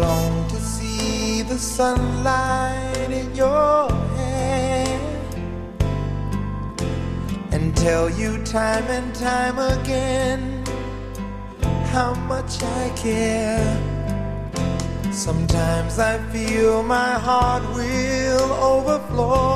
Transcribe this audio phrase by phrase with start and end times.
[0.00, 5.00] long to see the sunlight in your hair
[7.52, 10.40] and tell you time and time again
[11.92, 13.70] how much I care.
[15.12, 19.49] Sometimes I feel my heart will overflow.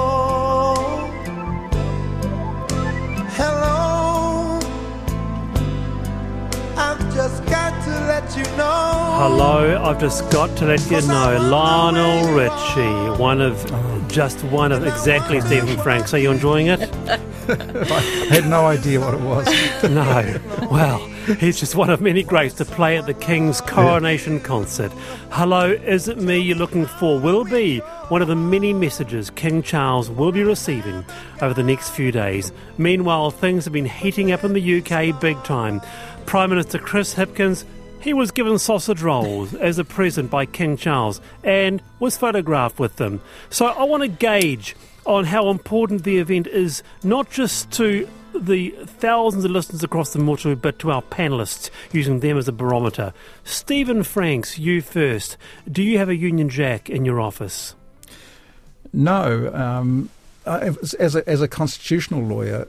[9.17, 13.65] Hello, I've just got to let you know, Lionel Richie, one of
[14.09, 16.13] just one of exactly Stephen Franks.
[16.13, 16.81] Are you enjoying it?
[17.49, 19.47] I had no idea what it was.
[19.91, 20.41] No.
[20.71, 20.99] Well,
[21.39, 24.91] he's just one of many greats to play at the King's coronation concert.
[25.31, 27.21] Hello, is it me you're looking for?
[27.21, 27.79] Will be
[28.09, 31.05] one of the many messages King Charles will be receiving
[31.43, 32.53] over the next few days.
[32.79, 35.81] Meanwhile, things have been heating up in the UK big time.
[36.27, 37.65] Prime Minister Chris Hipkins
[38.05, 42.97] he was given sausage rolls as a present by King Charles and was photographed with
[42.97, 43.23] them.
[43.49, 48.71] So I want to gauge on how important the event is, not just to the
[48.85, 53.15] thousands of listeners across the motu, but to our panellists, using them as a barometer.
[53.43, 55.39] Stephen Franks, you first.
[55.71, 57.75] Do you have a Union Jack in your office?
[58.93, 59.51] No.
[59.55, 60.11] Um,
[60.45, 62.69] as, a, as a constitutional lawyer,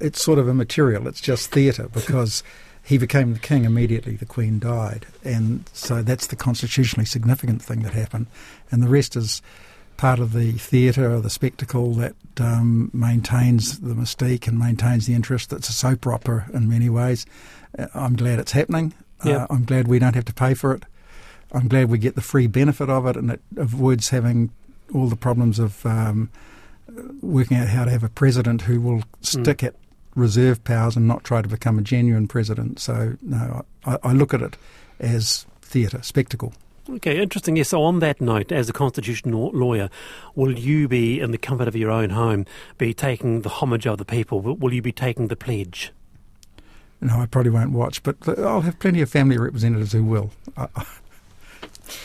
[0.00, 1.08] it's sort of immaterial.
[1.08, 2.44] It's just theatre because
[2.86, 5.06] he became the king immediately the Queen died.
[5.24, 8.28] And so that's the constitutionally significant thing that happened.
[8.70, 9.42] And the rest is
[9.96, 15.14] part of the theatre or the spectacle that um, maintains the mystique and maintains the
[15.14, 15.52] interest.
[15.52, 17.26] It's a soap opera in many ways.
[17.76, 18.94] Uh, I'm glad it's happening.
[19.24, 19.44] Yeah.
[19.44, 20.84] Uh, I'm glad we don't have to pay for it.
[21.50, 24.52] I'm glad we get the free benefit of it and it avoids having
[24.94, 26.30] all the problems of um,
[27.20, 29.74] working out how to have a president who will stick at
[30.16, 32.80] reserve powers and not try to become a genuine president.
[32.80, 34.56] So, no, I, I look at it
[34.98, 36.52] as theatre, spectacle.
[36.88, 37.56] Okay, interesting.
[37.56, 39.90] Yes, so on that note, as a constitutional lawyer,
[40.36, 42.46] will you be, in the comfort of your own home,
[42.78, 44.40] be taking the homage of the people?
[44.40, 45.92] Will will you be taking the pledge?
[47.00, 50.30] No, I probably won't watch, but uh, I'll have plenty of family representatives who will.
[50.56, 50.68] I,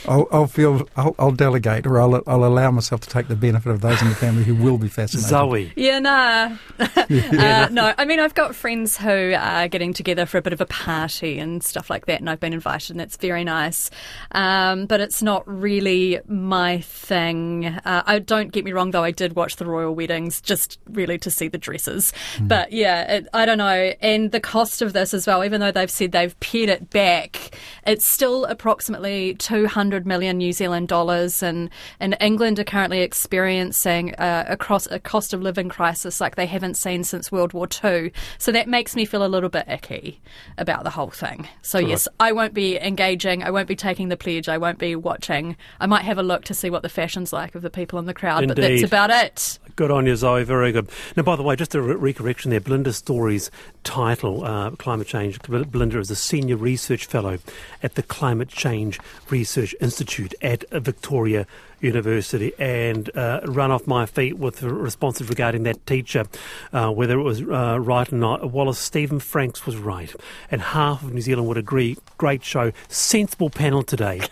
[0.08, 3.70] I'll, I'll feel I'll, I'll delegate, or I'll, I'll allow myself to take the benefit
[3.72, 5.30] of those in the family who will be fascinated.
[5.30, 5.74] Zoe.
[5.76, 6.58] Yeah, nah.
[6.80, 10.62] uh, no, I mean, I've got friends who are getting together for a bit of
[10.62, 13.90] a party and stuff like that, and I've been invited, and that's very nice.
[14.32, 17.66] Um, but it's not really my thing.
[17.66, 21.18] Uh, I don't get me wrong, though, I did watch the royal weddings just really
[21.20, 22.14] to see the dresses.
[22.42, 23.94] But yeah, it, I don't know.
[24.02, 27.56] And the cost of this as well, even though they've said they've pared it back,
[27.86, 29.36] it's still approximately
[29.72, 31.42] 200 million New Zealand dollars.
[31.42, 36.36] And, and England are currently experiencing uh, a, cross, a cost of living crisis like
[36.36, 38.12] they haven't seen since World War II.
[38.38, 40.20] So that makes me feel a little bit icky
[40.58, 41.48] about the whole thing.
[41.62, 43.44] So, yes, I won't be engaging.
[43.44, 44.50] I won't be taking the pledge.
[44.50, 45.56] I won't be watching.
[45.80, 48.06] I might have a look to see what the fashion's like of the people in
[48.06, 49.58] the crowd, but that's about it.
[49.78, 50.44] Good on you, Zoe.
[50.44, 50.90] Very good.
[51.16, 52.60] Now, by the way, just a re- recorrection there.
[52.60, 53.50] Belinda Storey's
[53.84, 55.42] title, uh, Climate Change.
[55.42, 57.40] Belinda is a senior research fellow
[57.82, 59.00] at the Climate Change
[59.30, 61.46] Research Institute at Victoria
[61.80, 66.26] University, and uh, run off my feet with responses regarding that teacher,
[66.74, 68.52] uh, whether it was uh, right or not.
[68.52, 70.14] Wallace Stephen Franks was right,
[70.50, 71.98] and half of New Zealand would agree.
[72.18, 74.22] Great show, sensible panel today.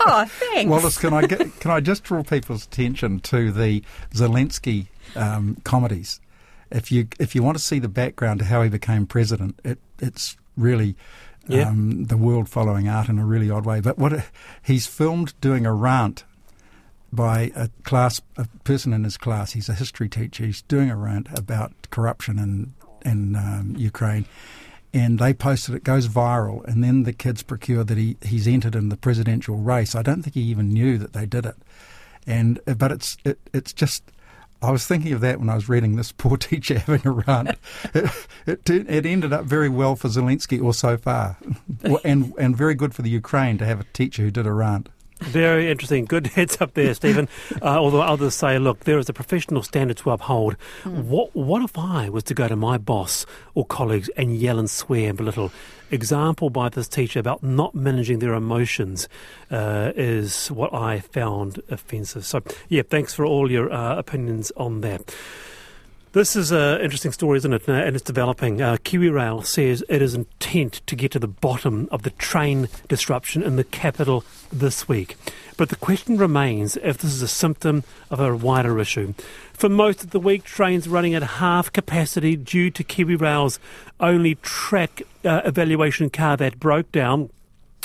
[0.00, 0.70] Oh, thanks.
[0.70, 3.82] Wallace, can I get, can I just draw people's attention to the
[4.14, 6.20] Zelensky um, comedies?
[6.70, 9.78] If you if you want to see the background to how he became president, it,
[9.98, 10.96] it's really
[11.50, 13.80] Um, the world following art in a really odd way.
[13.80, 14.24] But what
[14.62, 16.24] he's filmed doing a rant
[17.12, 19.52] by a class a person in his class.
[19.52, 20.44] He's a history teacher.
[20.44, 22.74] He's doing a rant about corruption in
[23.04, 24.26] in um, Ukraine,
[24.92, 28.74] and they posted it goes viral, and then the kids procure that he he's entered
[28.74, 29.94] in the presidential race.
[29.94, 31.56] I don't think he even knew that they did it,
[32.26, 34.02] and uh, but it's it, it's just.
[34.60, 37.50] I was thinking of that when I was reading this poor teacher having a rant.
[37.94, 38.10] it,
[38.46, 41.36] it, it ended up very well for Zelensky, or so far,
[42.04, 44.88] and and very good for the Ukraine to have a teacher who did a rant.
[45.28, 46.06] Very interesting.
[46.06, 47.28] Good heads up there, Stephen.
[47.60, 50.56] Uh, although others say, look, there is a professional standard to uphold.
[50.84, 51.04] Mm.
[51.04, 54.70] What, what if I was to go to my boss or colleagues and yell and
[54.70, 55.52] swear and belittle?
[55.90, 59.08] Example by this teacher about not managing their emotions
[59.50, 62.24] uh, is what I found offensive.
[62.24, 65.14] So, yeah, thanks for all your uh, opinions on that.
[66.12, 67.68] This is an interesting story, isn't it?
[67.68, 68.62] Uh, and it's developing.
[68.62, 73.42] Uh, KiwiRail says it is intent to get to the bottom of the train disruption
[73.42, 75.16] in the capital this week.
[75.58, 79.12] But the question remains if this is a symptom of a wider issue.
[79.52, 83.60] For most of the week, trains running at half capacity due to KiwiRail's
[84.00, 87.28] only track uh, evaluation car that broke down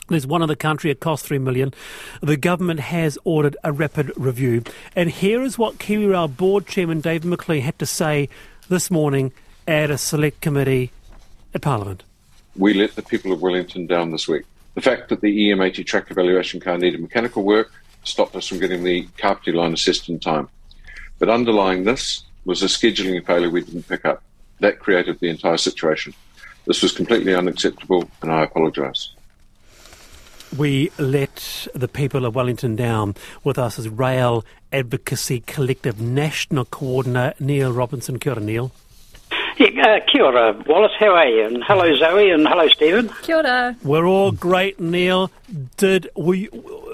[0.10, 1.74] there's one the country, it cost three million.
[2.22, 4.64] The government has ordered a rapid review.
[4.96, 8.28] And here is what KiwiRail board chairman David McLean had to say
[8.68, 9.32] this morning
[9.68, 10.92] at a select committee
[11.54, 12.04] at Parliament.
[12.56, 14.44] We let the people of Wellington down this week.
[14.76, 17.72] The fact that the EM80 track evaluation car needed mechanical work
[18.04, 20.50] stopped us from getting the Kapiti line assessed in time.
[21.18, 24.22] But underlying this was a scheduling failure we didn't pick up.
[24.60, 26.14] That created the entire situation.
[26.66, 29.14] This was completely unacceptable, and I apologise
[30.58, 33.16] we let the people of Wellington down.
[33.44, 38.20] With us as Rail Advocacy Collective National Coordinator Neil Robinson.
[38.20, 38.72] Kia ora, Neil.
[39.58, 40.92] Yeah, uh, kia ora, Wallace.
[41.00, 41.46] How are you?
[41.46, 43.10] And hello, Zoe, and hello, Stephen.
[43.22, 43.76] Kia ora.
[43.84, 45.32] We're all great, Neil.
[45.78, 46.50] Did we,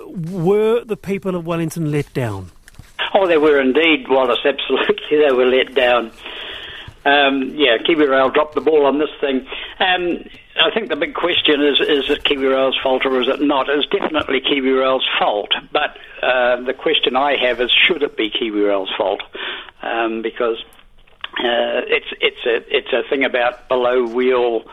[0.08, 2.52] were the people of Wellington let down?
[3.14, 4.40] Oh, they were indeed, Wallace.
[4.46, 6.12] Absolutely, they were let down.
[7.06, 9.48] Um, yeah, KiwiRail dropped the ball on this thing.
[9.80, 10.24] Um,
[10.60, 13.70] I think the big question is: is it KiwiRail's fault or is it not?
[13.70, 15.52] It's definitely KiwiRail's fault.
[15.72, 19.22] But uh, the question I have is: should it be KiwiRail's fault?
[19.82, 20.58] Um, because
[21.38, 24.64] uh, it's it's a it's a thing about below wheel.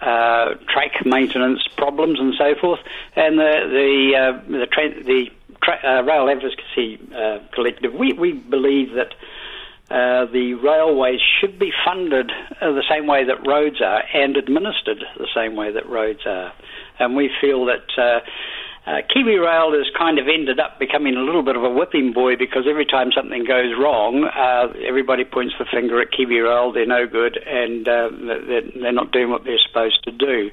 [0.00, 2.80] Uh, track maintenance problems and so forth,
[3.14, 5.30] and the the uh, the, tra- the
[5.62, 9.14] tra- uh, rail advocacy uh, collective, we we believe that
[9.90, 15.04] uh, the railways should be funded uh, the same way that roads are and administered
[15.18, 16.52] the same way that roads are.
[16.98, 18.20] And we feel that uh,
[18.86, 22.36] uh, KiwiRail has kind of ended up becoming a little bit of a whipping boy
[22.36, 27.06] because every time something goes wrong, uh, everybody points the finger at KiwiRail, they're no
[27.06, 30.50] good, and uh, they're, they're not doing what they're supposed to do.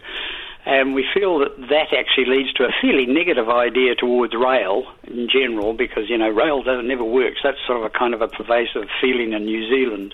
[0.65, 5.27] And we feel that that actually leads to a fairly negative idea towards rail in
[5.27, 7.39] general because, you know, rail doesn't never works.
[7.43, 10.13] That's sort of a kind of a pervasive feeling in New Zealand.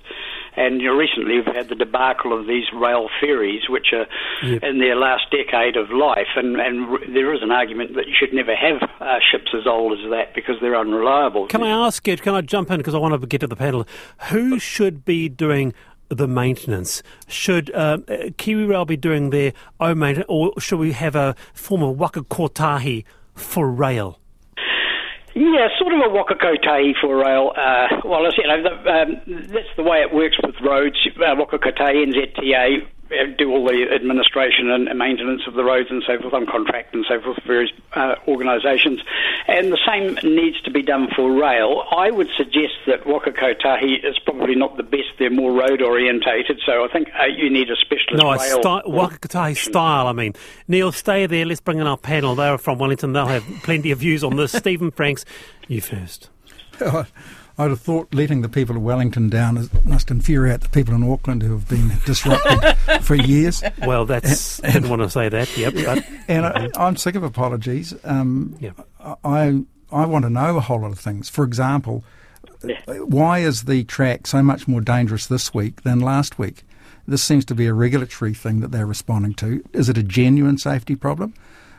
[0.57, 4.07] And you know, recently we've had the debacle of these rail ferries, which are
[4.43, 4.63] yep.
[4.63, 6.27] in their last decade of life.
[6.35, 9.67] And, and r- there is an argument that you should never have uh, ships as
[9.67, 11.47] old as that because they're unreliable.
[11.47, 13.55] Can I ask you, can I jump in because I want to get to the
[13.55, 13.85] panel?
[14.29, 15.73] Who should be doing
[16.09, 17.03] the maintenance?
[17.27, 21.97] Should uh, KiwiRail be doing their own maintenance, or should we have a form of
[21.97, 23.05] waka kotahi
[23.35, 24.19] for rail?
[25.35, 27.53] Yeah, sort of a waka kotahi for rail.
[27.55, 29.21] Uh, well, you know, the, um,
[29.53, 30.97] that's the way it works with roads.
[31.15, 32.87] Uh, waka kotahi, NZTA,
[33.37, 37.05] do all the administration and maintenance of the roads and so forth on contract and
[37.07, 39.01] so forth for various uh, organisations.
[39.47, 41.83] And the same needs to be done for rail.
[41.91, 45.15] I would suggest that Waka Kotahi is probably not the best.
[45.19, 48.61] They're more road orientated, so I think uh, you need a specialist no, rail.
[48.61, 50.33] Sti- Waka Kotahi style, I mean.
[50.67, 51.45] Neil, stay there.
[51.45, 52.35] Let's bring in our panel.
[52.35, 53.13] They're from Wellington.
[53.13, 54.51] They'll have plenty of views on this.
[54.57, 55.25] Stephen Franks,
[55.67, 56.29] you first.
[57.59, 61.41] I'd have thought letting the people of Wellington down must infuriate the people in Auckland
[61.41, 63.63] who have been disrupted for years.
[63.85, 65.57] Well, that's and, I didn't want to say that.
[65.57, 66.05] Yep.
[66.27, 67.95] and I, am sick of apologies.
[68.03, 68.79] Um, yep.
[69.23, 71.29] I I want to know a whole lot of things.
[71.29, 72.03] For example,
[72.87, 76.63] why is the track so much more dangerous this week than last week?
[77.07, 79.63] This seems to be a regulatory thing that they're responding to.
[79.71, 81.33] Is it a genuine safety problem?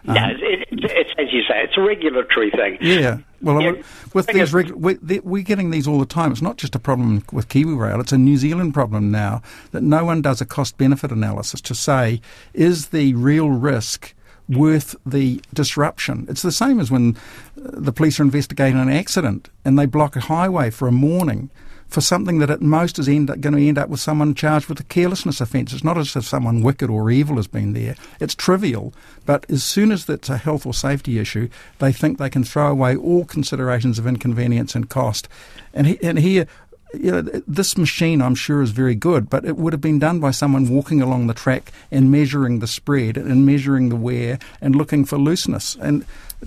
[0.08, 2.78] Um, no, it, it's as you say, it's a regulatory thing.
[2.80, 3.18] Yeah.
[3.40, 3.82] Well, yeah.
[4.14, 6.32] with these, reg- we, we're getting these all the time.
[6.32, 10.04] It's not just a problem with KiwiRail; it's a New Zealand problem now that no
[10.04, 12.20] one does a cost-benefit analysis to say
[12.52, 14.14] is the real risk
[14.48, 16.26] worth the disruption.
[16.28, 17.16] It's the same as when
[17.56, 21.50] uh, the police are investigating an accident and they block a highway for a morning
[21.88, 24.80] for something that at most is end, going to end up with someone charged with
[24.80, 25.72] a carelessness offence.
[25.72, 27.96] It's not as if someone wicked or evil has been there.
[28.20, 28.92] It's trivial,
[29.24, 32.70] but as soon as it's a health or safety issue, they think they can throw
[32.70, 35.28] away all considerations of inconvenience and cost.
[35.72, 36.46] And, he, and here,
[36.94, 40.20] you know, this machine, I'm sure, is very good, but it would have been done
[40.20, 44.74] by someone walking along the track and measuring the spread and measuring the wear and
[44.74, 45.76] looking for looseness.
[45.76, 46.04] And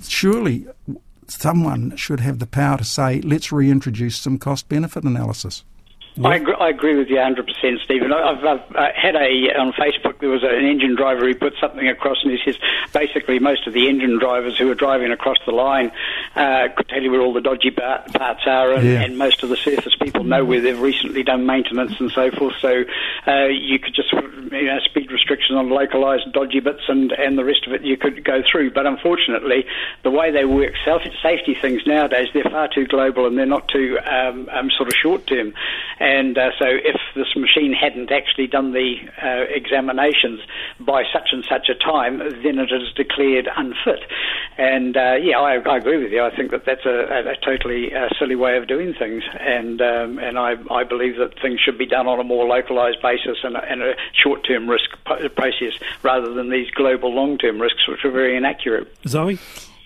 [0.08, 0.68] surely
[1.32, 5.64] someone should have the power to say, let's reintroduce some cost benefit analysis.
[6.24, 8.12] I, agree, I agree with you 100%, Stephen.
[8.12, 11.88] I've, I've uh, had a, on Facebook, there was an engine driver who put something
[11.88, 12.60] across and he says
[12.94, 15.92] basically most of the engine drivers who are driving across the line
[16.36, 19.02] uh, could tell you where all the dodgy parts are and, Yeah.
[19.02, 22.56] and most of the surface people know where they've recently done maintenance and so forth.
[22.60, 22.84] So
[23.28, 27.46] uh, you could just, you know, speed restrictions on localised dodgy bits and, and the
[27.46, 28.72] rest of it you could go through.
[28.72, 29.66] But unfortunately,
[30.04, 33.68] the way they work self- safety things nowadays, they're far too global and they're not
[33.70, 35.54] too um, um, sort of short term.
[36.02, 40.40] And uh, so if this machine hadn't actually done the uh, examinations
[40.80, 44.02] by such and such a time, then it is declared unfit.
[44.58, 46.24] And uh, yeah, I, I agree with you.
[46.24, 49.24] I think that that's a, a, totally uh, silly way of doing things.
[49.40, 53.04] And um, and I, I believe that things should be done on a more localised
[53.04, 53.94] basis and, a- and a
[54.24, 58.92] short-term risk process rather than these global long-term risks, which are very inaccurate.
[59.08, 59.38] Zoe?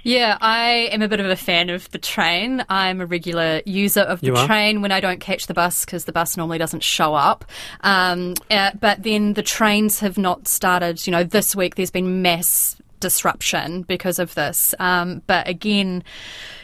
[0.05, 2.63] Yeah, I am a bit of a fan of the train.
[2.69, 6.11] I'm a regular user of the train when I don't catch the bus because the
[6.11, 7.43] bus normally doesn't show up.
[7.81, 11.07] Um, uh, but then the trains have not started.
[11.07, 14.73] You know, this week there's been mass disruption because of this.
[14.79, 16.03] Um, but again,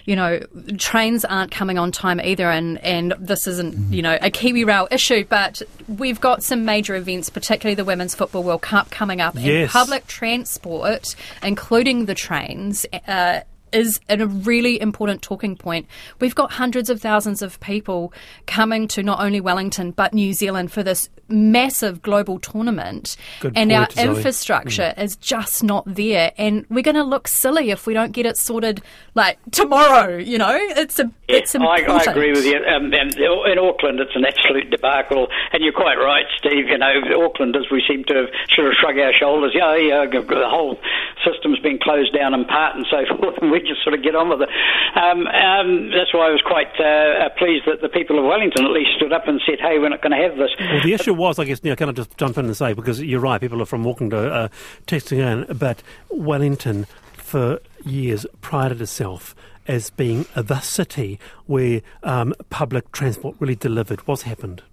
[0.05, 0.39] you know,
[0.79, 4.87] trains aren't coming on time either, and, and this isn't, you know, a Kiwi Rail
[4.89, 9.35] issue, but we've got some major events, particularly the Women's Football World Cup coming up,
[9.35, 15.87] and public transport, including the trains, uh, is a really important talking point.
[16.19, 18.13] We've got hundreds of thousands of people
[18.47, 23.71] coming to not only Wellington but New Zealand for this massive global tournament, Good and
[23.71, 24.03] our Zoe.
[24.03, 26.31] infrastructure is just not there.
[26.37, 28.81] And we're going to look silly if we don't get it sorted
[29.15, 30.17] like tomorrow.
[30.17, 32.07] You know, it's a it's important.
[32.07, 32.57] I agree with you.
[32.57, 35.27] Um, and in Auckland, it's an absolute debacle.
[35.53, 36.67] And you're quite right, Steve.
[36.67, 39.53] You know, Aucklanders, we seem to have sort of shrug our shoulders.
[39.55, 40.77] Yeah, yeah, the whole
[41.25, 44.15] system's been closed down in part and so forth, and we just sort of get
[44.15, 44.49] on with it.
[44.95, 48.65] Um, um, that's why I was quite uh, uh, pleased that the people of Wellington
[48.65, 50.51] at least stood up and said, hey, we're not going to have this.
[50.59, 53.01] Well, the issue was, I guess, Neil, can I just jump in and say, because
[53.01, 54.47] you're right, people are from Auckland are uh,
[54.87, 59.35] texting in, but Wellington, for years, prided itself
[59.67, 64.05] as being the city where um, public transport really delivered.
[64.07, 64.63] What's happened?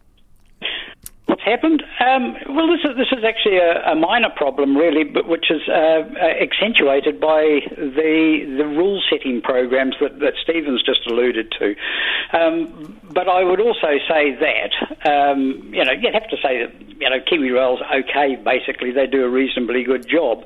[1.48, 1.82] Happened?
[1.98, 5.62] Um, well, this is this is actually a, a minor problem, really, but which is
[5.66, 11.74] uh, uh, accentuated by the the rule setting programs that, that Stephen's just alluded to.
[12.36, 17.00] Um, but I would also say that um, you know you'd have to say that
[17.00, 18.36] you know Kiwi Rail's okay.
[18.36, 20.44] Basically, they do a reasonably good job,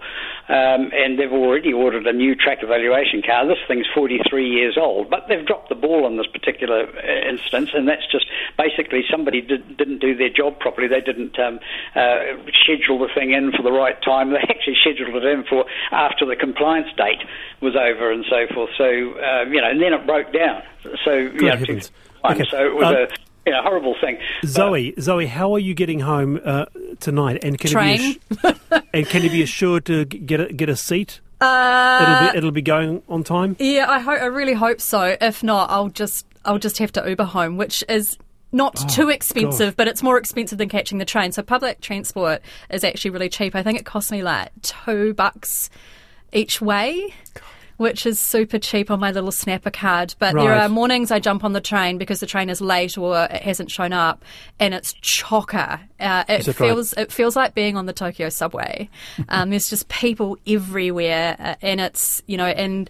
[0.48, 3.44] um, and they've already ordered a new track evaluation car.
[3.48, 7.70] This thing's 43 years old, but they've dropped the ball on this particular uh, instance,
[7.74, 10.91] and that's just basically somebody did, didn't do their job properly.
[10.92, 11.58] They didn't um,
[11.96, 14.30] uh, schedule the thing in for the right time.
[14.36, 17.18] They actually scheduled it in for after the compliance date
[17.60, 18.70] was over and so forth.
[18.78, 20.62] So um, you know, and then it broke down.
[21.04, 21.90] So you know, heavens.
[22.24, 22.44] Okay.
[22.50, 23.06] so it was Um, a
[23.46, 24.18] you know, horrible thing.
[24.46, 26.66] Zoe, Zoe, how are you getting home uh,
[27.00, 27.40] tonight?
[27.42, 27.98] And can You Train.
[27.98, 31.20] be ass- and can you be assured to get a, get a seat?
[31.40, 33.56] Uh, it'll be it'll be going on time.
[33.58, 34.20] Yeah, I hope.
[34.22, 35.16] I really hope so.
[35.20, 38.16] If not, I'll just I'll just have to Uber home, which is
[38.52, 41.32] not too expensive, but it's more expensive than catching the train.
[41.32, 43.54] So public transport is actually really cheap.
[43.54, 45.70] I think it cost me like two bucks
[46.32, 47.14] each way.
[47.78, 50.14] Which is super cheap on my little snapper card.
[50.20, 53.24] But there are mornings I jump on the train because the train is late or
[53.24, 54.24] it hasn't shown up,
[54.60, 55.80] and it's chocker.
[55.98, 56.68] Uh, it Is it right?
[56.68, 58.88] feels it feels like being on the Tokyo subway.
[59.30, 62.88] Um, there's just people everywhere, uh, and it's you know, and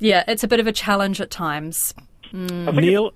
[0.00, 1.94] yeah, it's a bit of a challenge at times.
[2.32, 3.10] Neil, Hey,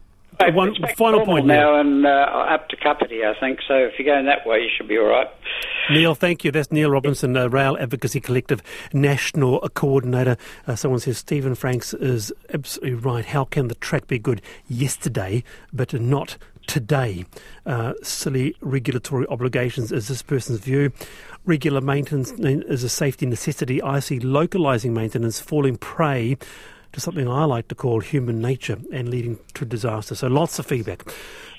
[0.52, 1.46] one final point.
[1.46, 1.56] Neil.
[1.56, 2.08] now and uh,
[2.54, 3.60] up to Kapiti, I think.
[3.66, 5.28] So if you're going that way, you should be all right.
[5.90, 6.50] Neil, thank you.
[6.50, 8.62] That's Neil Robinson, uh, Rail Advocacy Collective
[8.92, 10.36] National Coordinator.
[10.66, 13.24] Uh, someone says Stephen Franks is absolutely right.
[13.24, 17.24] How can the track be good yesterday but not today?
[17.64, 20.92] Uh, silly regulatory obligations is this person's view.
[21.44, 23.80] Regular maintenance is a safety necessity.
[23.80, 26.36] I see localising maintenance falling prey
[26.96, 30.14] to something I like to call human nature and leading to disaster.
[30.14, 31.02] So lots of feedback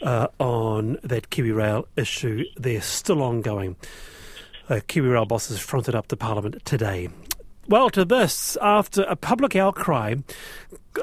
[0.01, 2.43] uh, on that Kiwi Rail issue.
[2.55, 3.75] They're still ongoing.
[4.67, 7.09] Uh, Kiwi Rail bosses fronted up to Parliament today.
[7.67, 10.15] Well, to this, after a public outcry,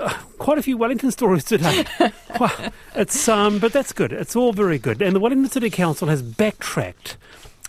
[0.00, 1.84] uh, quite a few Wellington stories today.
[2.40, 4.12] wow, it's um, but that's good.
[4.12, 5.00] It's all very good.
[5.00, 7.16] And the Wellington City Council has backtracked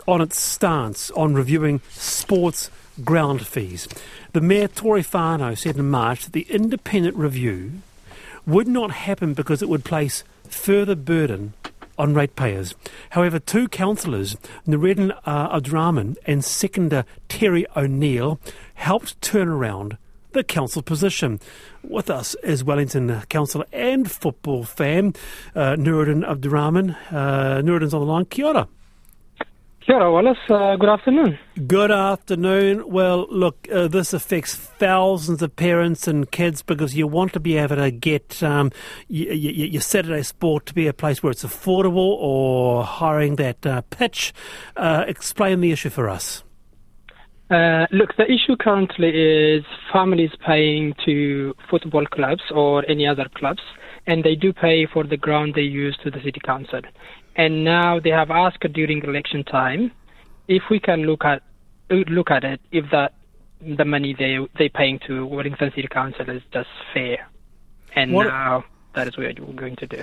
[0.08, 2.72] on its stance on reviewing sports
[3.04, 3.88] ground fees.
[4.34, 7.82] The Mayor Tory Whanau said in March that the independent review
[8.46, 11.54] would not happen because it would place further burden
[11.98, 12.76] on ratepayers.
[13.12, 14.36] However, two councillors,
[14.68, 18.40] Nureddin uh, Abdurahman and seconder Teri O'Neill,
[18.76, 19.98] helped turn around
[20.34, 21.40] the council position.
[21.82, 25.14] With us is Wellington councillor and football fan,
[25.56, 26.96] uh, Nureddin Abdurahman.
[27.10, 28.26] Uh, Nureddin's on the line.
[28.26, 28.68] Kia ora.
[29.86, 30.40] Kia ora, Wallace.
[30.50, 31.38] Uh, good afternoon.
[31.68, 32.90] Good afternoon.
[32.90, 37.56] Well, look, uh, this affects thousands of parents and kids because you want to be
[37.58, 38.72] able to get um,
[39.10, 43.64] y- y- your Saturday sport to be a place where it's affordable or hiring that
[43.64, 44.34] uh, pitch.
[44.76, 46.44] Uh, explain the issue for us.
[47.52, 49.64] Uh, look, the issue currently is
[49.94, 53.62] families paying to football clubs or any other clubs,
[54.08, 56.82] and they do pay for the ground they use to the city council.
[57.36, 59.92] And now they have asked during election time
[60.48, 61.42] if we can look at
[61.90, 63.14] look at it if that
[63.62, 67.28] the money they they paying to Wellington City Council is just fair.
[67.96, 68.64] And What- now
[68.94, 70.02] that is what we're going to do.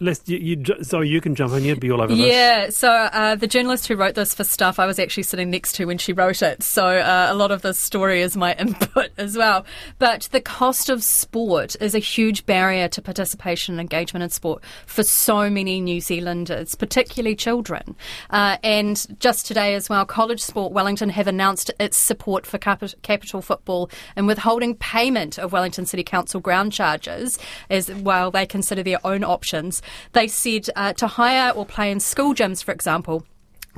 [0.00, 2.26] You, you, so you can jump in, you'd be all over this.
[2.26, 5.76] Yeah, so uh, the journalist who wrote this for Stuff, I was actually sitting next
[5.76, 6.62] to when she wrote it.
[6.62, 9.64] So uh, a lot of this story is my input as well.
[9.98, 14.62] But the cost of sport is a huge barrier to participation and engagement in sport
[14.86, 17.94] for so many New Zealanders, particularly children.
[18.30, 22.94] Uh, and just today as well, College Sport Wellington have announced its support for capi-
[23.02, 27.38] capital football and withholding payment of Wellington City Council ground charges
[27.70, 29.82] as while they consider their own options.
[30.12, 33.24] They said uh, to hire or play in school gyms, for example,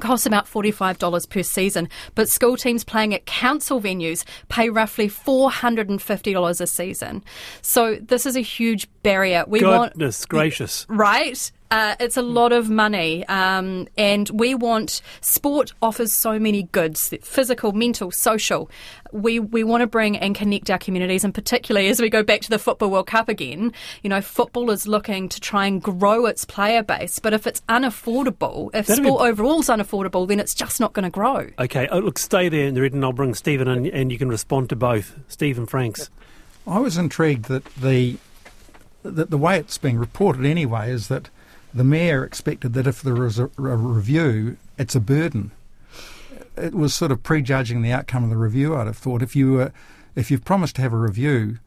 [0.01, 6.61] costs about $45 per season, but school teams playing at council venues pay roughly $450
[6.61, 7.25] a season.
[7.63, 9.45] So this is a huge barrier.
[9.47, 10.87] We want Goodness gracious.
[10.89, 11.51] right?
[11.71, 17.13] Uh, it's a lot of money, um, and we want sport offers so many goods:
[17.23, 18.71] physical, mental, social.
[19.13, 22.41] We we want to bring and connect our communities, and particularly as we go back
[22.43, 23.73] to the Football World Cup again.
[24.03, 27.61] You know, football is looking to try and grow its player base, but if it's
[27.69, 31.49] unaffordable, if That'd be- sport overall is unaffordable, then it's just not going to grow.
[31.59, 34.29] Okay, oh, look, stay there, in Nureddin, and I'll bring Stephen in, and you can
[34.29, 35.19] respond to both.
[35.29, 36.11] Stephen Franks.
[36.67, 38.19] I was intrigued that the
[39.03, 41.31] that the way it's being reported anyway is that
[41.77, 45.53] the mayor expected that if there was a, a review, it's a burden.
[46.57, 48.75] It was sort of prejudging the outcome of the review.
[48.75, 49.73] I'd have thought if you were,
[50.15, 51.59] if you've promised to have a review,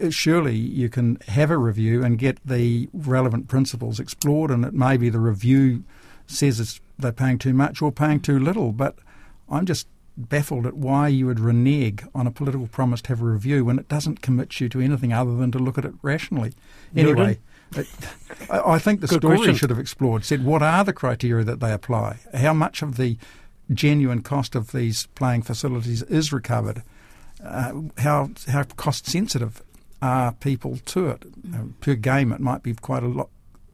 [0.00, 4.74] uh, surely you can have a review and get the relevant principles explored, and it
[4.74, 5.82] may be the review
[6.26, 8.70] says it's, they're paying too much or paying too little.
[8.70, 8.96] But
[9.48, 13.24] I'm just baffled at why you would renege on a political promise to have a
[13.24, 16.52] review when it doesn't commit you to anything other than to look at it rationally.
[16.94, 17.38] Anyway,
[17.76, 19.54] I, I think the Good story question.
[19.54, 23.16] should have explored, said what are the criteria that they apply, how much of the
[23.72, 26.82] genuine cost of these playing facilities is recovered,
[27.44, 29.62] uh, how how cost sensitive
[30.02, 31.24] are people to it.
[31.54, 33.28] Uh, per game, it might be quite a lot,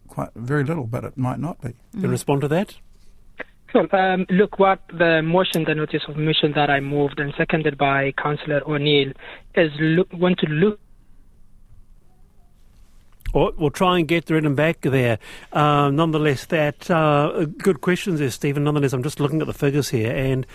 [0.08, 1.74] quite very little, but it might not be.
[1.92, 2.76] Can you respond to that?
[3.72, 3.86] Cool.
[3.92, 8.12] Um, look, what the motion, the notice of motion that I moved and seconded by
[8.12, 9.12] Councillor O'Neill
[9.54, 10.78] is look, want to look
[13.36, 15.18] We'll try and get Nureddin back there.
[15.52, 18.64] Uh, nonetheless, that uh, good questions there, Stephen.
[18.64, 20.46] Nonetheless, I'm just looking at the figures here, and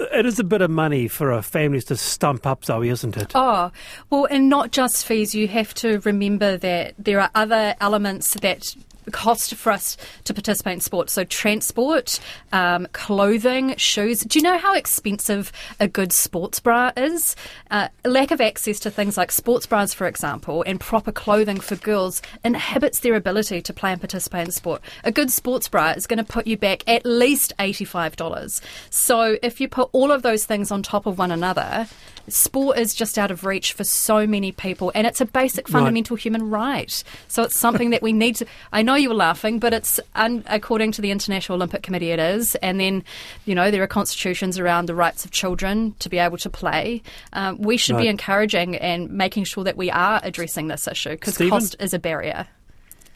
[0.00, 3.32] it is a bit of money for uh, families to stump up, Zoe, isn't it?
[3.34, 3.70] Oh,
[4.08, 5.34] well, and not just fees.
[5.34, 8.74] You have to remember that there are other elements that
[9.12, 11.10] cost for us to participate in sport.
[11.10, 12.20] So, transport,
[12.52, 14.20] um, clothing, shoes.
[14.20, 17.36] Do you know how expensive a good sports bra is?
[17.70, 21.76] Uh, lack of access to things like sports bras, for example, and proper clothing for
[21.76, 24.82] girls inhibits their ability to play and participate in sport.
[25.04, 28.60] A good sports bra is going to put you back at least $85.
[28.90, 31.86] So, if you put all of those things on top of one another,
[32.28, 36.16] sport is just out of reach for so many people, and it's a basic fundamental
[36.16, 37.04] human right.
[37.28, 38.46] So it's something that we need to.
[38.72, 42.18] I know you were laughing, but it's un, according to the International Olympic Committee, it
[42.18, 42.54] is.
[42.56, 43.04] And then,
[43.44, 47.02] you know, there are constitutions around the rights of children to be able to play.
[47.32, 51.36] Um, we should be encouraging and making sure that we are addressing this issue because
[51.36, 52.46] cost is a barrier.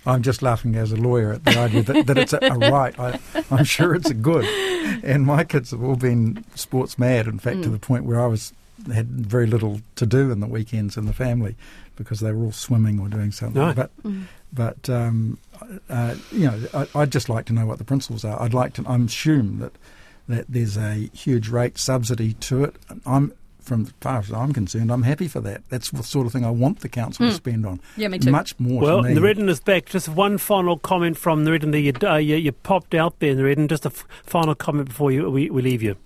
[0.06, 2.98] I'm just laughing as a lawyer at the idea that, that it's a, a right.
[2.98, 3.18] I,
[3.50, 4.44] I'm sure it's a good.
[5.04, 8.26] And my kids have all been sports mad, in fact, to the point where I
[8.26, 8.54] was
[8.92, 11.56] had very little to do in the weekends in the family
[11.96, 13.60] because they were all swimming or doing something.
[13.60, 13.72] No.
[13.74, 13.90] But
[14.52, 15.38] but um,
[15.88, 18.40] uh, you know, I, I'd just like to know what the principles are.
[18.40, 18.84] I'd like to.
[18.86, 19.72] I'm assume that
[20.28, 22.76] that there's a huge rate subsidy to it.
[23.06, 23.32] I'm
[23.68, 25.62] from as far as I'm concerned, I'm happy for that.
[25.68, 27.80] That's the sort of thing I want the council to spend on.
[27.96, 28.30] Yeah, me too.
[28.30, 28.80] Much more.
[28.82, 29.14] Well, to me.
[29.14, 29.86] Nureddin is back.
[29.86, 31.80] Just one final comment from Nureddin there.
[31.80, 33.68] You, uh, you, you popped out there, Nureddin.
[33.68, 35.96] Just a f- final comment before you, we, we leave you.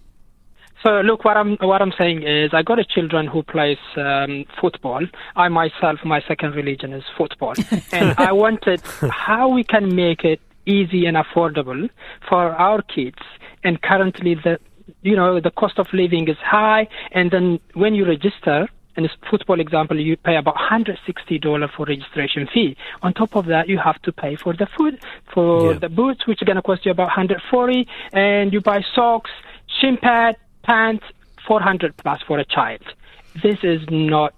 [0.82, 4.44] So look, what I'm what I'm saying is, I got a children who plays um,
[4.60, 5.02] football.
[5.36, 7.54] I myself, my second religion is football,
[7.92, 11.88] and I wanted how we can make it easy and affordable
[12.28, 13.18] for our kids.
[13.62, 14.58] And currently, the
[15.02, 19.60] you know the cost of living is high, and then when you register, in football
[19.60, 22.76] example, you pay about $160 for registration fee.
[23.02, 25.00] On top of that, you have to pay for the food,
[25.32, 25.78] for Yeah.
[25.78, 29.30] the boots, which are going to cost you about 140 and you buy socks,
[29.80, 31.05] shin pad, pants,
[31.46, 32.83] 400 plus for a child.
[33.42, 34.35] This is not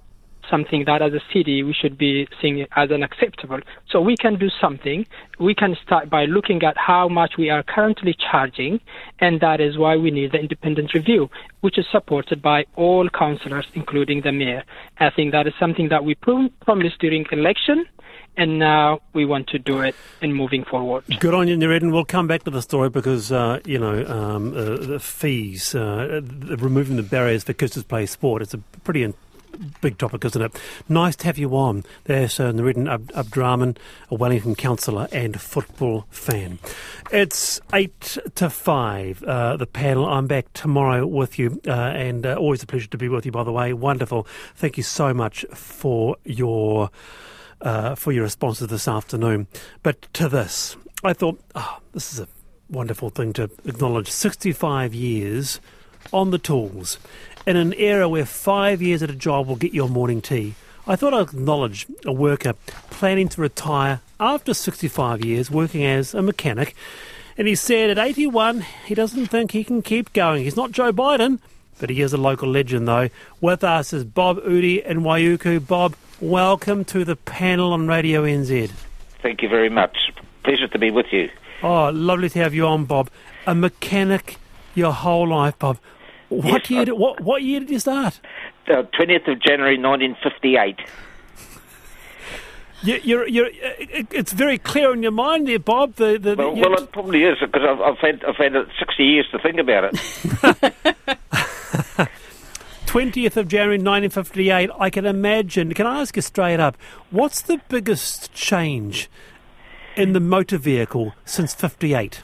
[0.51, 3.61] something that as a city we should be seeing as unacceptable.
[3.89, 5.07] So we can do something.
[5.39, 8.81] We can start by looking at how much we are currently charging,
[9.21, 13.67] and that is why we need the independent review, which is supported by all councillors,
[13.75, 14.65] including the mayor.
[14.99, 17.87] I think that is something that we prom- promised during election,
[18.37, 21.05] and now we want to do it in moving forward.
[21.21, 21.93] Good on you, Nureddin.
[21.93, 26.21] We'll come back to the story because, uh, you know, um, uh, the fees, uh,
[26.23, 29.15] the, removing the barriers for kids to play sport, it's a pretty in-
[29.81, 30.61] big topic, isn't it?
[30.89, 31.85] Nice to have you on.
[32.05, 33.77] There's uh, Nureddin Ab- Abdurahman,
[34.11, 36.59] a Wellington councillor and football fan.
[37.13, 40.07] It's 8 to 5, uh, the panel.
[40.07, 43.33] I'm back tomorrow with you, uh, and uh, always a pleasure to be with you,
[43.33, 43.73] by the way.
[43.73, 44.27] Wonderful.
[44.57, 46.91] Thank you so much for your
[47.65, 49.49] uh, for your responses this afternoon.
[49.83, 52.29] But to this, I thought, oh, this is a
[52.71, 55.59] wonderful thing to acknowledge 65 years
[56.13, 56.99] on the tools
[57.47, 60.55] in an era where five years at a job will get you a morning tea.
[60.87, 62.55] I thought I'd acknowledge a worker
[62.91, 66.75] planning to retire after 65 years working as a mechanic.
[67.37, 70.45] And he said at 81, he doesn't think he can keep going.
[70.45, 71.41] He's not Joe Biden,
[71.81, 73.09] but he is a local legend, though.
[73.41, 75.67] With us is Bob Udi in Waiuku.
[75.67, 78.71] Bob, welcome to the panel on Radio NZ.
[79.23, 79.97] Thank you very much.
[80.43, 81.31] Pleasure to be with you.
[81.63, 83.11] Oh, lovely to have you on, Bob.
[83.47, 84.37] A mechanic
[84.75, 85.79] your whole life, Bob.
[86.29, 86.85] What Yes, year?
[86.87, 88.21] Did, what what year did you start?
[88.67, 90.79] Uh, 20th of January 1958.
[92.83, 93.49] You, you're, you're,
[94.11, 95.95] it's very clear in your mind there, Bob.
[95.95, 99.05] The, the, Well, well, it probably is because I've, I've had I've had uh, 60
[99.05, 100.75] years to think about it.
[102.95, 105.75] 20th of January 1958, I can imagine.
[105.75, 106.77] Can I ask you straight up,
[107.11, 109.11] what's the biggest change
[109.97, 112.23] in the motor vehicle since 58?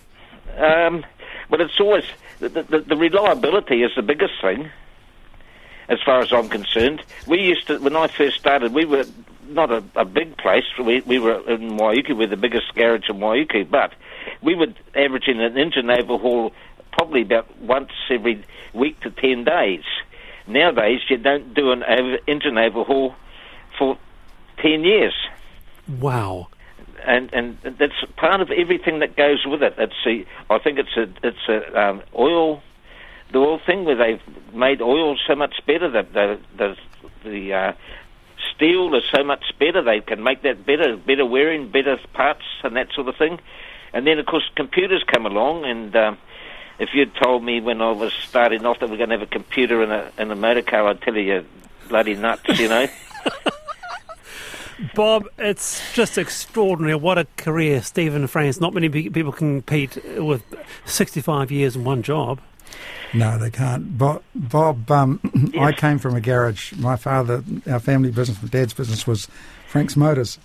[0.59, 1.05] Um,
[1.49, 2.05] but it's always
[2.39, 4.71] the, the, the reliability is the biggest thing,
[5.89, 7.03] as far as I'm concerned.
[7.27, 9.07] We used to when I first started, we were
[9.49, 10.63] not a, a big place.
[10.79, 13.93] We we were in Waiuku, we're the biggest garage in Waiuku, but
[14.41, 16.53] we were averaging an engine overhaul
[16.93, 19.83] probably about once every week to ten days.
[20.53, 23.15] Nowadays, you don't do an over, engine overhaul
[23.79, 23.97] for
[24.63, 25.15] ten years
[26.01, 26.49] Wow.
[27.05, 29.75] and and that's part of everything that goes with it.
[29.79, 32.63] It's a, I think it's a it's a um, oil,
[33.33, 36.77] the oil thing where they've made oil so much better that the the
[37.25, 37.73] the uh,
[38.55, 39.83] steel is so much better.
[39.83, 43.39] They can make that better, better wearing, better parts, and that sort of thing.
[43.93, 46.19] And then of course computers come along, and um,
[46.81, 49.31] if you'd told me when I was starting off that we're going to have a
[49.31, 51.45] computer in a in a motor car, I'd tell you you're
[51.89, 52.89] bloody nuts, you know.
[54.95, 56.95] Bob, it's just extraordinary.
[56.95, 58.61] What a career, Stephen Franks.
[58.61, 60.43] Not many pe- people can compete with
[60.87, 62.41] 65 years in one job.
[63.13, 63.99] No, they can't.
[63.99, 65.21] Bob, Bob um,
[65.61, 66.73] I came from a garage.
[66.75, 69.29] My father, our family business, my dad's business was
[69.69, 70.39] Frank's Motors,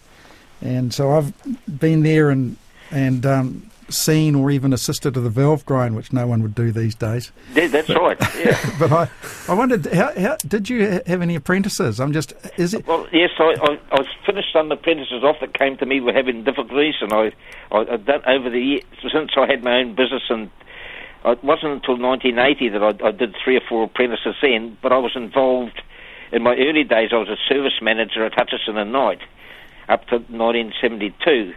[0.62, 1.34] and so I've
[1.80, 2.58] been there and
[2.91, 6.71] and um, seen or even assisted to the valve grind, which no one would do
[6.71, 7.32] these days.
[7.54, 8.17] Yeah, that's right.
[8.38, 8.58] Yeah.
[8.80, 9.10] But I,
[9.48, 12.00] I wondered, how, how, did you have any apprentices?
[12.00, 12.86] I'm just, is it?
[12.86, 16.43] Well, yes, I, I, I finished some apprentices off that came to me were having
[16.43, 17.32] difficulties, and I,
[17.71, 20.50] I, I've done over the years since I had my own business, and
[21.24, 24.78] it wasn't until 1980 that I, I did three or four apprentices then.
[24.82, 25.82] But I was involved
[26.32, 27.10] in my early days.
[27.13, 29.21] I was a service manager at Hutchison and Knight
[29.88, 31.54] up to 1972,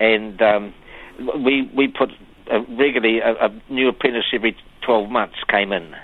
[0.00, 0.74] and um,
[1.18, 2.10] we we put
[2.50, 5.94] uh, regularly a, a new apprentice every 12 months came in.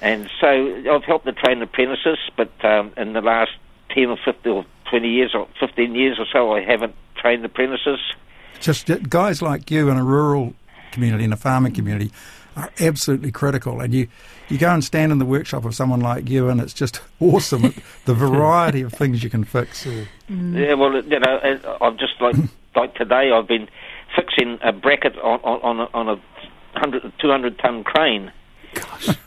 [0.00, 0.46] And so
[0.90, 3.52] I've helped to train apprentices, but um, in the last
[3.94, 8.00] 10 or 15 or 20 years or 15 years or so, I haven't trained apprentices.
[8.60, 10.54] Just guys like you in a rural
[10.92, 12.10] community, in a farming community,
[12.56, 13.80] are absolutely critical.
[13.80, 14.08] And you,
[14.48, 17.74] you go and stand in the workshop of someone like you, and it's just awesome
[18.04, 19.86] the variety of things you can fix.
[19.86, 22.36] Yeah, well, you know, uh, I've just like
[22.76, 23.68] like today, I've been
[24.16, 26.14] fixing a bracket on on, on a, on a
[26.74, 28.32] 100, 200 ton crane.
[28.74, 29.08] Gosh.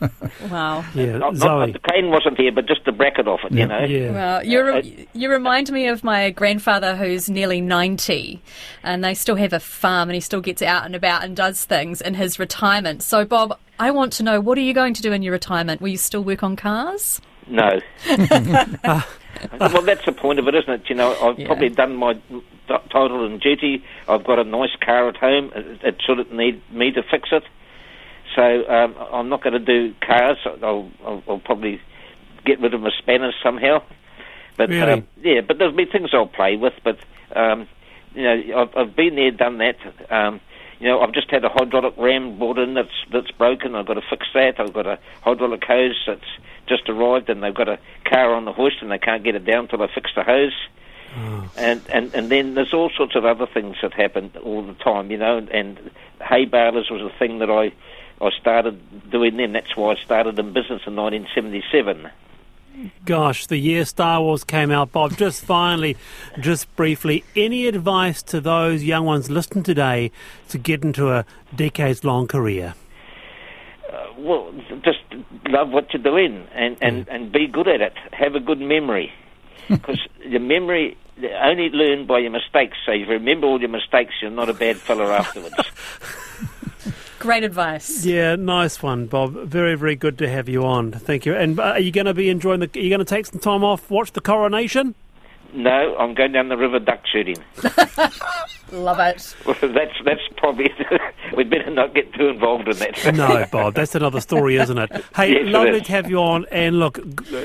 [0.50, 0.84] Wow.
[0.94, 3.80] Yeah, Not, not, the crane wasn't here, but just the bracket off it, you know.
[3.80, 4.12] Yeah.
[4.12, 8.40] Well, you Uh, re- you remind me of my grandfather who's nearly 90
[8.82, 11.64] and they still have a farm and he still gets out and about and does
[11.64, 13.02] things in his retirement.
[13.02, 15.80] So, Bob, I want to know what are you going to do in your retirement?
[15.80, 17.20] Will you still work on cars?
[17.48, 17.80] No.
[19.60, 20.82] well, that's the point of it, isn't it?
[20.88, 21.46] You know, I've Yeah.
[21.46, 22.14] probably done my
[22.90, 23.82] title and duty.
[24.08, 25.50] I've got a nice car at home.
[25.54, 27.44] It, it shouldn't need me to fix it.
[28.36, 30.36] So um, I'm not going to do cars.
[30.62, 31.80] I'll, I'll, I'll probably
[32.44, 33.82] get rid of my spanners somehow.
[34.56, 34.92] But Really?
[34.92, 36.74] um, yeah, but there'll be things I'll play with.
[36.84, 36.98] But
[37.34, 37.68] um,
[38.14, 39.76] you know, I've, I've been there, done that.
[40.80, 43.74] You know, I've just had a hydraulic ram brought in that's that's broken.
[43.74, 44.60] I've got to fix that.
[44.60, 46.30] I've got a hydraulic hose that's
[46.68, 49.44] just arrived, and they've got a car on the hoist, and they can't get it
[49.44, 50.54] down till I fix the hose.
[51.16, 51.50] Oh.
[51.56, 55.10] And, and and then there's all sorts of other things that happen all the time,
[55.10, 55.38] you know.
[55.50, 55.90] And
[56.22, 57.72] hay balers was a thing that I
[58.24, 59.52] I started doing then.
[59.52, 62.10] That's why I started in business in 1977.
[63.04, 65.16] Gosh, the year Star Wars came out, Bob.
[65.16, 65.96] Just finally,
[66.40, 70.10] just briefly, any advice to those young ones listening today
[70.48, 72.74] to get into a decades long career?
[73.90, 74.52] Uh, well,
[74.84, 75.00] just
[75.48, 77.94] love what you're doing and, and, and be good at it.
[78.12, 79.12] Have a good memory.
[79.68, 80.96] Because the memory,
[81.42, 82.78] only learn by your mistakes.
[82.86, 85.56] So if you remember all your mistakes, you're not a bad fella afterwards.
[87.28, 88.06] Great advice.
[88.06, 89.34] Yeah, nice one, Bob.
[89.34, 90.92] Very, very good to have you on.
[90.92, 91.34] Thank you.
[91.34, 92.70] And uh, are you going to be enjoying the?
[92.74, 94.94] Are you going to take some time off, watch the coronation?
[95.54, 97.36] no, I'm going down the river duck shooting.
[98.72, 99.34] Love it.
[99.46, 100.70] Well, that's that's probably
[101.36, 103.14] we'd better not get too involved in that.
[103.14, 104.90] No, Bob, that's another story, isn't it?
[105.16, 105.86] Hey, Yes, lovely is.
[105.86, 106.44] to have you on.
[106.52, 106.98] And look,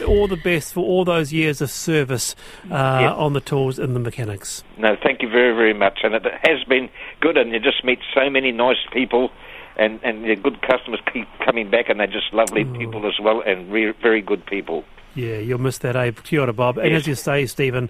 [0.08, 3.14] all the best for all those years of service uh, Yeah.
[3.14, 4.64] on the tours and the mechanics.
[4.78, 6.00] No, thank you very, very much.
[6.04, 6.90] And it has been
[7.22, 9.30] good, and you just meet so many nice people,
[9.78, 13.42] and, and the good customers keep coming back, and they're just lovely people as well,
[13.46, 14.84] and re- very good people.
[15.16, 16.12] Yeah, you'll miss that, eh?
[16.24, 16.78] Kia ora, Bob.
[16.78, 17.90] And as you say, Stephen,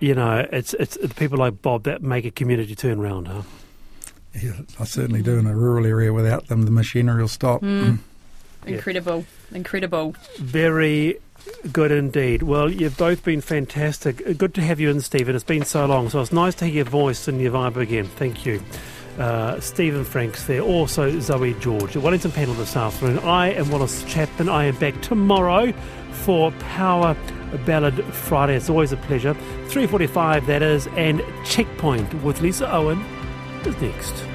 [0.00, 3.42] you know, it's it's the people like Bob that make a community turn round, huh?
[4.34, 5.38] Yeah, I certainly do.
[5.38, 7.62] In a rural area, without them, the machinery will stop.
[7.62, 7.98] Mm.
[8.66, 9.24] Incredible.
[9.52, 10.16] Incredible.
[10.38, 11.18] Very
[11.72, 12.42] good indeed.
[12.42, 14.26] Well, you've both been fantastic.
[14.26, 15.34] Uh, Good to have you in, Stephen.
[15.34, 18.06] It's been so long, so it's nice to hear your voice and your vibe again.
[18.06, 18.62] Thank you.
[19.18, 21.92] Uh, Stephen Franks there, also Zoe George.
[21.92, 23.20] The Wellington panel this afternoon.
[23.20, 24.48] I am Wallace Chapman.
[24.48, 25.72] I am back tomorrow
[26.10, 27.16] for Power
[27.64, 28.56] Ballad Friday.
[28.56, 29.34] It's always a pleasure.
[29.68, 33.00] 3.45 that is, and Checkpoint with Lisa Owen
[33.64, 34.33] is next.